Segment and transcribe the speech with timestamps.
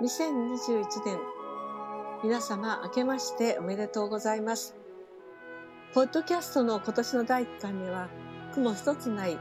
[0.00, 1.18] 2021年、
[2.22, 4.76] 皆様明けましておめでとうございます。
[5.92, 8.08] ポッドキャストの今年の第1回目は、
[8.54, 9.36] 雲一つない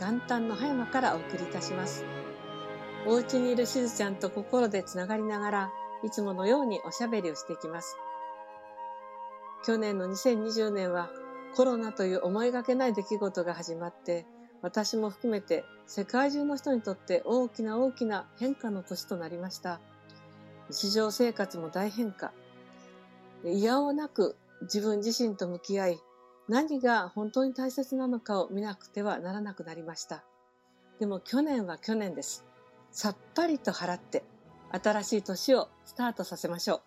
[0.00, 2.04] 元旦の葉山からお送りいたします。
[3.06, 5.70] お家にいるしずちゃんと心でつながりながら、
[6.02, 7.96] いつものようにおしゃべりをしていきます。
[9.64, 11.08] 去年の2020年は
[11.54, 14.26] コロナという思いがけない出来事が始まって、
[14.62, 19.80] 私も含めて世界中の人にとって大きな大きな変化の年となりました。
[20.68, 22.32] 日常生活も大変化。
[23.44, 26.00] 嫌をなく自分自身と向き合い、
[26.48, 30.24] 何が本当に大切なのかを見なくてはならなくなりました。
[30.98, 32.44] でも去年は去年です。
[32.90, 34.24] さっぱりと払って、
[34.70, 36.82] 新しい年をスタートさせましょう。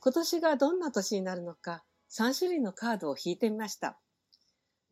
[0.00, 3.98] 今年がどんな年になるのか、3種類のカードを引いてみました。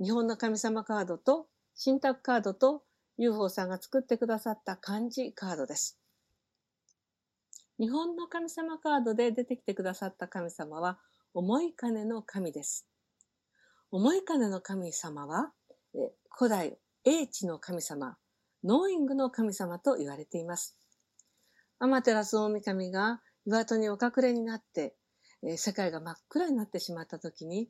[0.00, 2.84] 日本の神様カードと、信託カードと、
[3.16, 5.98] UFO さんが作ってくださった漢字カードです。
[7.80, 11.00] 日本の神様カードで出てきてくださった神様は、
[11.34, 12.86] 思い金の神です。
[13.90, 15.52] 思い金の神様は、
[16.30, 18.16] 古代英知の神様、
[18.62, 20.76] ノーイングの神様と言われています。
[21.80, 24.94] アマテラス大神が岩戸にお隠れになって、
[25.56, 27.68] 世界が真っ暗になってしまった時に、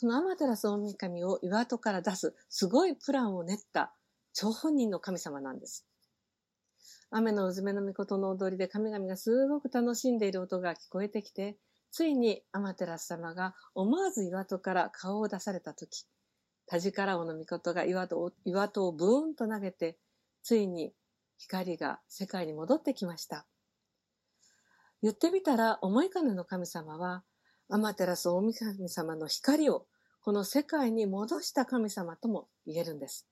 [0.00, 3.92] そのアマテラス大神を岩戸から出すすごいプランを練った
[4.32, 5.86] 張本人の神様なんです。
[7.10, 11.58] 雨のうずめの御事の踊りで神々がすごく楽しんでいる音が聞こえてきて、
[11.90, 16.06] ついにアマテラス様が思わず岩戸から顔を出されたとき、
[16.66, 19.98] タジカラオの御事が岩戸を岩戸をブーンと投げて、
[20.42, 20.94] ついに
[21.36, 23.44] 光が世界に戻ってきました。
[25.02, 27.22] 言ってみたら、思い金の神様は、
[27.72, 29.86] アマテラス大神様の光を
[30.22, 33.28] この世界に戻した神様とも言えるんです。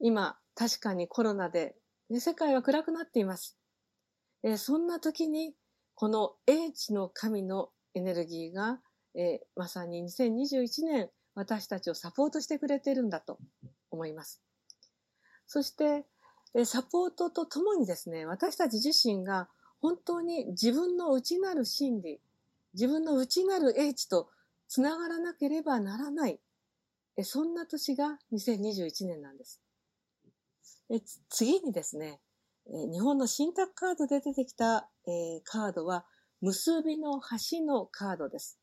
[0.00, 1.76] 今、確かにコロナで、
[2.08, 3.58] ね、世界は暗くなっています。
[4.42, 5.54] えー、そんな時に、
[5.94, 8.80] この英知の神のエネルギーが、
[9.14, 13.38] えー、まさに2021年、私たちをサポートしてくれているんだと
[13.90, 14.40] 思います。
[15.46, 16.06] そして、
[16.54, 19.50] えサポートとともにですね、私たち自身が
[19.82, 22.20] 本当に自分の内なる真理、
[22.76, 24.28] 自分の内なる英知と
[24.68, 26.38] つながらなければならない。
[27.22, 29.62] そんな年が2021年なんです。
[31.30, 32.20] 次にですね、
[32.66, 34.90] 日本の信託カードで出てきた、
[35.44, 36.04] カードは、
[36.42, 38.58] 結びの橋のカードです。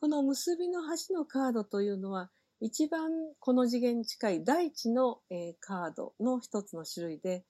[0.00, 5.20] この結びの橋のカードというのは、一番この次元に近い第一の、
[5.60, 7.44] カードの一つの種類で、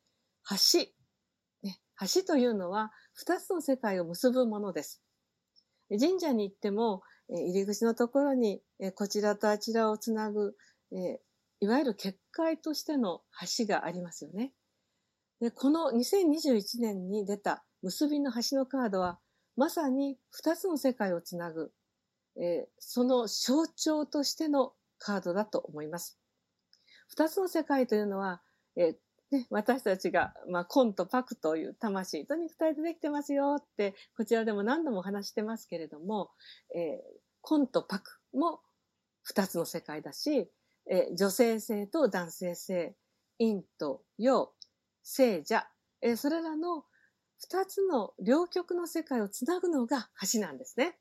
[0.51, 0.81] 橋。
[2.01, 5.03] 橋というのは二つの世界を結ぶものです。
[5.91, 8.63] 神社に行っても、入り口のところに、
[8.95, 10.57] こちらとあちらをつなぐ、
[11.61, 13.23] いわゆる結界としての
[13.59, 14.53] 橋がありますよね。
[15.41, 19.21] でこの2021年に出た結びの橋のカードは、
[19.57, 21.73] まさに二つの世界をつなぐ、
[22.79, 26.19] その象徴としてのカードだと思います。
[27.09, 28.43] 二つの世界というのは、
[29.31, 36.31] ね、私たちが、まあ、コンとパクという魂と肉体でできてますよって、こちらでも何度も話してますけれども、
[36.75, 38.61] えー、コンとパクも
[39.23, 40.51] 二つの世界だし、
[40.91, 42.97] えー、女性性と男性性、
[43.39, 44.53] 陰と陽、
[45.03, 45.67] 聖者、
[46.01, 46.85] えー、それらの
[47.39, 50.97] 二つの両極の世界をつなぐのが橋なんですね。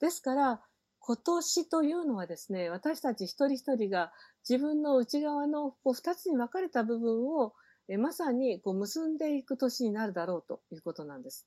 [0.00, 0.60] ですから、
[1.06, 4.10] 今年というのはですね、私たち一人一人が
[4.48, 7.52] 自分の内側のこう二つに分かれた部分を
[7.88, 11.46] えまさにこう結んでいく年になるだろうということなんです。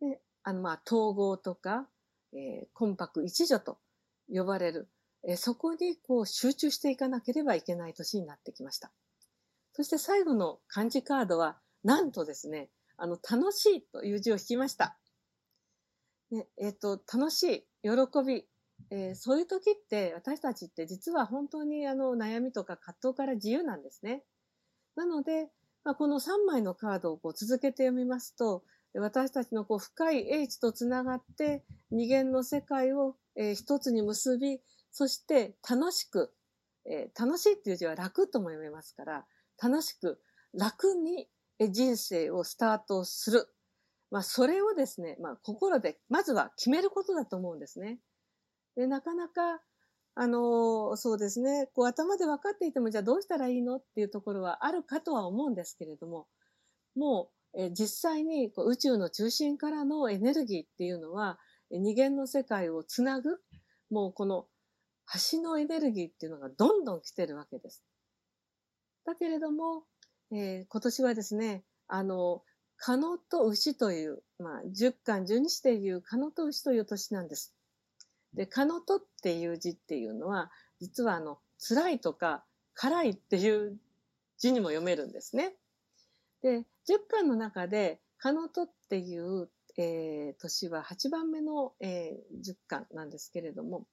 [0.00, 1.86] であのまあ統合とか、
[2.32, 3.78] えー、魂魄一助と
[4.32, 4.88] 呼ばれる、
[5.22, 8.90] え、そこにこう集中していかなければいけない年になってきました。
[9.74, 14.96] そして最後の漢字カードは、なんとですね、あの、楽しいという字を引きました。
[16.30, 17.90] ね、え、ー、と、楽しい、喜
[18.26, 18.44] び、
[18.90, 24.22] えー、そういう時って私たちって実は本当にあの悩みとか葛藤から自由なんですね。
[24.96, 25.48] なので、
[25.84, 28.62] まあ、この3枚のカードをこう続けて読みますと、
[28.94, 34.60] 私たちのこう深い英知とつながって二元の世界を、えー、一つに結び、
[34.90, 36.32] そして楽しく、
[36.86, 39.26] えー、楽しいっていう字は楽とも読めますから、
[39.62, 40.20] 楽しく
[40.52, 41.28] 楽に
[41.70, 43.48] 人生をスタートする。
[44.10, 47.98] まあ、それをですね、まあ、心で、まずは決めることだと思うんですね。
[48.76, 49.60] で、なかなか、
[50.16, 56.26] あの、そうですね、こう頭で分かっていても、じゃあどうしたらいいのっていうところはあるかとは思うんですけれども、
[56.96, 61.38] もう、え実際にこう宇宙の中心からのエネルギーっていうのは、
[61.70, 63.38] 二元の世界をつなぐ、
[63.90, 64.46] もうこの
[65.32, 67.84] 橋のエネルギーっていうのがどんどん来てるわけです。
[69.04, 69.84] だけれども、
[70.32, 72.42] えー、今年はですね、あの、
[72.82, 77.54] カノと牛という、まあ、十巻十二支でいうカノと牛という年なんです。
[78.32, 80.50] で、カノとっていう字っていうのは、
[80.80, 82.42] 実はあの、辛いとか
[82.72, 83.78] 辛いっていう
[84.38, 85.52] 字にも読めるんですね。
[86.42, 93.86] で、十巻の中で、カノトっていう、えー、年は8番目の、えー、十巻なんですけれども、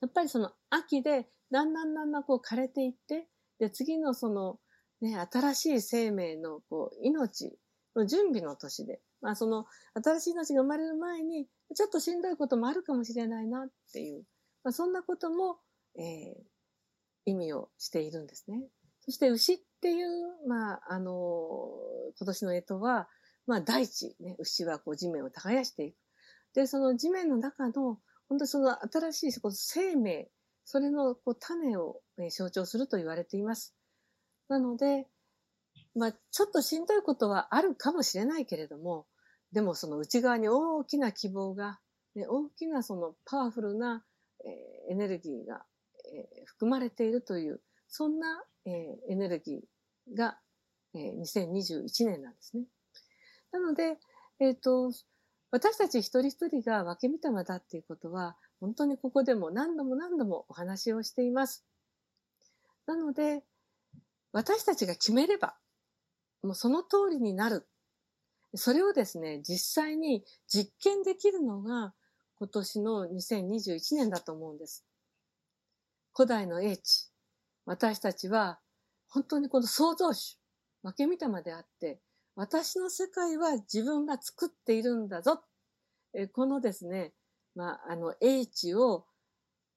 [0.00, 3.28] やっぱりその秋でだんだんだんだんこう枯れていって、
[3.60, 4.58] で、次のその、
[5.00, 7.56] ね、新しい生命のこう命
[8.04, 14.24] 準備の年で、まあその新しい命が生まれる前に、ちょっとしんどいこともあるかもしれないなっていう、
[14.62, 15.58] まあ、そんなことも、
[15.96, 18.62] えー、意味をしているんですね。
[19.00, 21.70] そして牛っていう、まあ、あの、
[22.18, 23.08] 今年の干支は、
[23.46, 25.96] まあ大地、ね、牛はこう地面を耕していく。
[26.54, 30.28] で、その地面の中の、本当その新しい生命、
[30.64, 33.74] それのこう種を、ね、象徴すると言われています。
[34.48, 35.06] なので、
[35.96, 39.06] まあ、ちょっとしんどいことはあるかもしれないけれども、
[39.52, 41.80] でもその内側に大きな希望が、
[42.14, 44.04] ね、大きなそのパワフルな、
[44.44, 45.62] えー、エネルギーが、
[46.14, 50.38] えー、含まれているという、そんな、えー、エネルギーが、
[50.94, 52.64] えー、2021年なんですね。
[53.52, 53.96] なので、
[54.38, 54.92] えっ、ー、と、
[55.50, 61.64] 私たち一人一人が分け見たまだっていうことは、本当にここでも何度も何度もお話をしています。
[62.86, 63.42] なので、
[64.32, 65.56] 私たちが決めれば、
[66.42, 67.66] もうその通りになる。
[68.54, 71.94] それをですね、実際に実験できるのが
[72.38, 74.84] 今年の2021年だと思うんです。
[76.14, 77.10] 古代の英知。
[77.64, 78.60] 私たちは
[79.08, 80.38] 本当にこの創造主、
[80.82, 82.00] 分け見たまであって、
[82.34, 85.42] 私の世界は自分が作っているんだぞ。
[86.14, 87.12] えこのですね、
[87.54, 89.06] まあ、あの、英知を、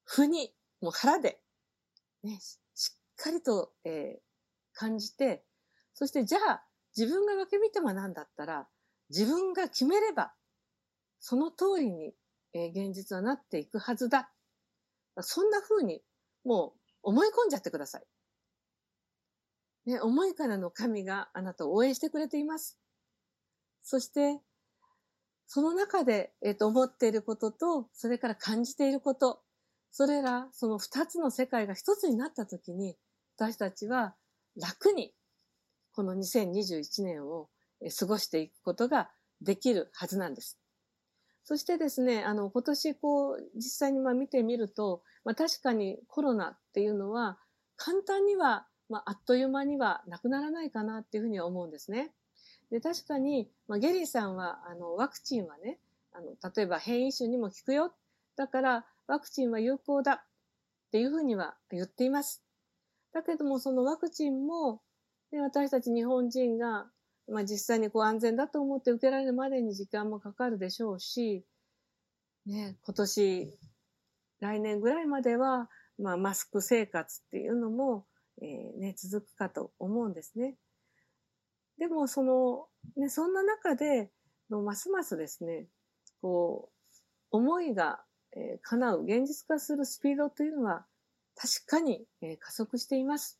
[0.04, 1.42] 腑に、もう腹で、
[2.24, 4.22] ね、しっかりと、えー、
[4.74, 5.44] 感じて、
[6.00, 6.64] そしてじゃあ、
[6.96, 8.70] 自分が分け見てもなんだったら、
[9.10, 10.34] 自分が決めれば、
[11.20, 12.14] その通りに、
[12.54, 14.32] え、現実はなっていくはずだ。
[15.20, 16.02] そんな風に、
[16.46, 16.74] も
[17.04, 18.06] う思い込んじゃってください。
[19.88, 22.80] ね、思いからの神があなたを応援してくれています。
[23.82, 24.40] そして、
[25.48, 29.42] その中で、えっ、と、思っていることと、それから感じていること、
[29.92, 32.96] それら、その二つの世界が一つになったときに、
[33.36, 34.16] 私たちは
[34.56, 35.14] 楽に、
[36.00, 37.50] この2021年を
[38.00, 39.10] 過ごしていくことが
[39.42, 40.58] できるはずなんです。
[41.44, 47.38] そしてですね、あの、今年こう、実際にまあ見てみると、まあ確かにコロナっていうのは、
[47.76, 52.12] 簡単にはまあ、あっという間にはなくならないかなっていうふうには思うんですね。
[52.72, 55.80] で、確かに、まあ、ゲリーさんは、あの、ワクチンはね、
[56.12, 57.94] あの、例えば変異種にも効くよ。
[58.38, 60.22] だから、ワクチンは有効だっ
[60.92, 62.42] ていうふうには言っています。
[63.14, 64.82] だけども、そのワクチンも、
[65.32, 66.88] ね、私たち日本人が、
[67.28, 71.46] まあ、実際にこう安全だと思って受けられるまでに時間もかかるでしょうし、
[72.46, 73.54] ね、今年、
[74.40, 78.06] 来年ぐらいまでは、まあ、マスク生活っていうのも、
[78.42, 80.56] えー、ね、続くかと思うんですね。
[81.78, 84.12] でも、その、ね、そんな中で、
[84.50, 85.68] ますますですね、
[86.22, 86.98] こう、
[87.32, 88.04] 思いが、
[88.36, 90.86] えー、叶う、現実化するスピードというのは、
[91.36, 93.39] 確かに、えー、加速しています。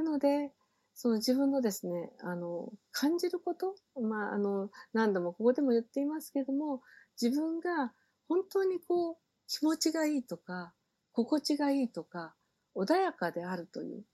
[0.00, 0.50] なので、
[0.94, 6.80] その自分のですね、あの、感じること、まあ、あの、何度もここでも言っていますけども、
[7.20, 7.92] 自分が
[8.28, 9.16] 本当にこう、
[9.46, 10.72] 気持ちがいいとか、
[11.12, 12.34] 心地がいいとか、
[12.74, 14.04] 穏やかであるという。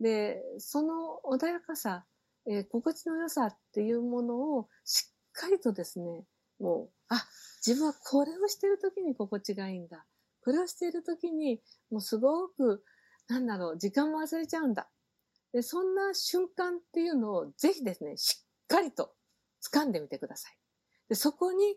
[0.00, 2.04] で、その穏やかさ、
[2.46, 6.24] えー、心地の良さっていうものをしっかりとですね、
[6.58, 7.24] もう、あ、
[7.64, 10.04] 自分はこれをしてる時に心地がいいんだ。
[10.42, 12.82] これをしている時に、もうすごく、
[13.28, 14.88] なんだろう、時間も忘れちゃうんだ。
[15.52, 19.14] で、そんな瞬間っていうのをぜひですね、しっかりと
[19.72, 20.58] 掴んでみてください。
[21.08, 21.76] で、そこに、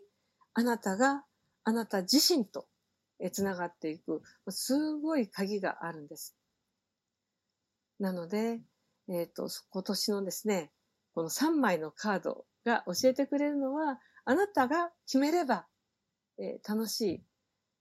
[0.54, 1.24] あなたが、
[1.64, 2.66] あなた自身と
[3.32, 6.36] つながっていく、すごい鍵があるんです。
[7.98, 8.60] なので、
[9.08, 10.72] えっ、ー、と、今年のですね、
[11.14, 15.66] この3枚のカードが教えてくれるのは、あなたが決めれば、
[16.38, 17.24] えー、楽しい、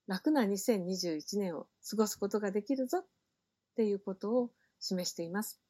[0.08, 3.06] 楽な2021年を過ごすことができるぞっ
[3.76, 5.62] ていうことを示しています。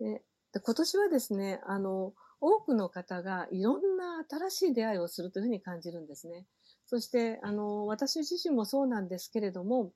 [0.00, 6.46] で今年はですね、あの、多くの方がいろんな新しい出会いをするというふうに感じるんですね。
[6.86, 9.92] そして、あの、私自身もそうなんですけれども、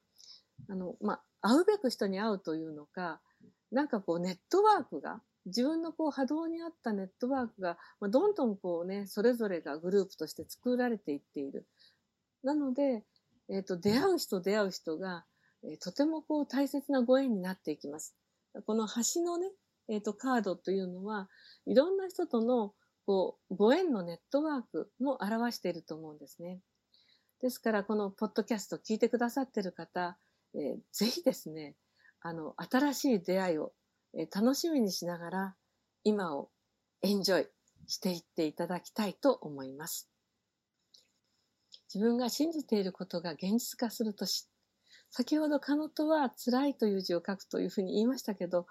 [0.69, 3.21] あの、まあ、会うべく人に会うというのか、
[3.73, 11.67] なんかこうネットワークが、自分のこう波動に合ったネットワークが、まあ、どんどんこうね、それぞれがグループとして作られていっている。
[12.43, 13.05] なので、
[13.49, 15.25] えっ、ー、と、出会う人出会う人が、
[15.65, 18.15] えー、とてもこう大切なご縁になっていきます。
[18.67, 19.51] この橋のね、
[19.89, 21.29] えっ、と、カードというのは、
[21.67, 22.75] いろんな人との
[23.07, 26.61] こうご縁のネットワークも表していると思うんですね。
[27.41, 30.17] ですから、このポッドキャスト聞いてくださってる方、
[30.55, 31.77] えー、ぜひですね、
[32.21, 33.73] あの、新しい出会いを、
[34.15, 35.57] えー、楽しみにしながら、
[36.05, 36.51] 今を
[37.03, 37.49] エンジョイ
[37.87, 40.09] していっていただきたいと思います。
[41.93, 44.49] 自分が信じていることが現実化するとし、
[45.11, 48.67] 先ほどカノトは辛いという字を書くというふうに言いましたけど、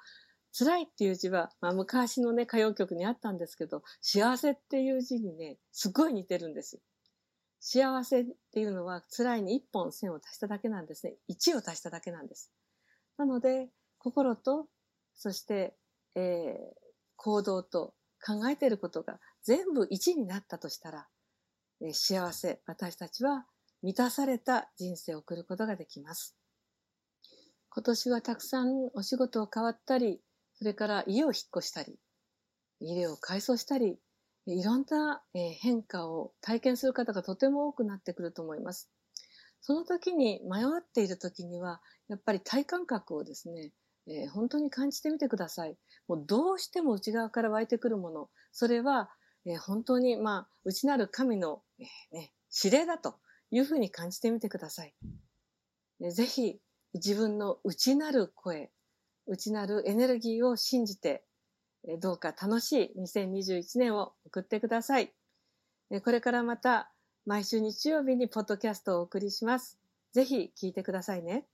[0.56, 6.80] 辛いっていう字は、まあ、昔のね、歌謡曲にあったんですけど、幸せっていう字にね、すごい似てるんです。
[7.60, 11.16] 幸せっていうのは辛いに一本線を足しただけなんですね。
[11.28, 12.52] 一を足しただけなんです。
[13.18, 14.68] なので、心と、
[15.16, 15.76] そして、
[16.16, 16.56] えー、
[17.16, 17.94] 行動と
[18.24, 21.08] 考えていることが全部一になったとしたら、
[21.82, 23.46] えー、幸せ、私たちは
[23.82, 26.36] 満たされた人生を送ることができます。
[27.70, 30.22] 今年はたくさんお仕事を変わったり、
[30.64, 32.00] それから家を引っ越したり、
[32.80, 34.00] 家を改装したり、
[34.46, 38.90] いろんな変化を体験する方がとても多くなってくると思います。
[39.60, 43.74] その時に迷っている時には、やっぱり体感覚をですね、
[44.08, 45.78] えー、本当に感じてみてください。
[46.08, 49.10] もうどうしても内側から湧いてくるもの、それは、
[49.46, 53.20] えー、本当に、まあ、内なる神の、えー、ね、指令だと
[53.52, 54.96] いうふうに感じてみてください。
[56.00, 56.62] ぜひ、
[56.94, 58.72] 自分の内なる声、
[59.26, 61.24] 内なるエネルギーを信じて、
[62.00, 65.14] どうか楽しい2021年を送ってください。
[66.04, 66.92] これからまた
[67.26, 69.78] 毎週日曜日にポッドキャストをお送りします。
[70.12, 71.46] ぜひ聞いてくださいね。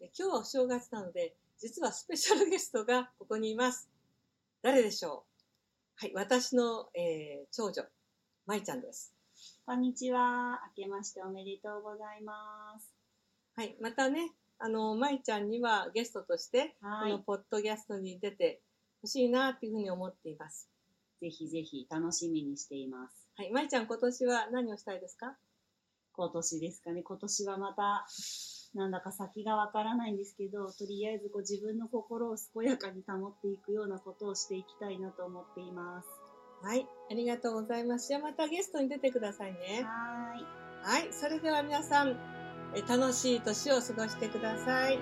[0.00, 3.88] 今日はお正月なので、実はスペシャルゲストがここにいます。
[4.62, 5.24] 誰でしょ
[6.00, 6.04] う？
[6.04, 7.84] はい、私の、えー、長女、
[8.46, 9.14] まいちゃんです。
[9.64, 10.60] こんにちは。
[10.76, 12.94] 明けましておめでとうございます。
[13.56, 18.60] はい、またね、あの、まいちゃんにはゲストとして、このポッドキャストに出て
[19.02, 20.68] ほしいなっていうふうに思っています。
[21.20, 23.28] ぜひぜひ楽しみにしています。
[23.36, 23.50] はい。
[23.50, 25.36] まいちゃん、今年は何をしたいですか？
[26.16, 27.02] 今年ですかね。
[27.02, 28.06] 今年はまた、
[28.74, 36.08] なんだか先がわからないんですけど、とりあえずこう自分の心を健やかに保っていくようなことをしていきたいなと思っています。
[36.62, 36.86] はい。
[37.10, 38.08] ありがとうございます。
[38.08, 39.84] じゃあまたゲストに出てくださいね。
[39.84, 41.02] はい。
[41.04, 41.12] はい。
[41.12, 42.14] それでは皆さん、え
[42.82, 44.98] 楽しい年を過ごしてください。